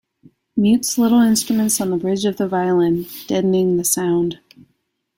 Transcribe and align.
Mutes 0.57 0.97
little 0.97 1.21
instruments 1.21 1.79
on 1.79 1.91
the 1.91 1.95
bridge 1.95 2.25
of 2.25 2.37
the 2.37 2.47
violin, 2.47 3.05
deadening 3.27 3.77
the 3.77 3.85
sound. 3.85 4.39